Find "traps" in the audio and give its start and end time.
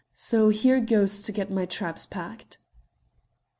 1.67-2.07